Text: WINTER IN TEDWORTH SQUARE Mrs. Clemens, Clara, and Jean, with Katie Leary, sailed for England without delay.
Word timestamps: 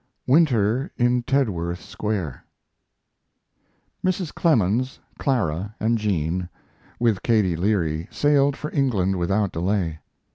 WINTER 0.25 0.91
IN 0.97 1.21
TEDWORTH 1.21 1.79
SQUARE 1.79 2.43
Mrs. 4.03 4.33
Clemens, 4.33 4.99
Clara, 5.19 5.75
and 5.79 5.99
Jean, 5.99 6.49
with 6.99 7.21
Katie 7.21 7.55
Leary, 7.55 8.07
sailed 8.09 8.57
for 8.57 8.73
England 8.73 9.17
without 9.19 9.51
delay. 9.51 9.99